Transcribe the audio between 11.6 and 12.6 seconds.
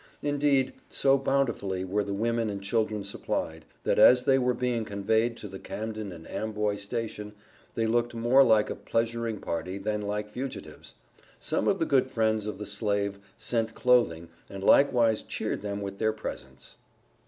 of the good friends of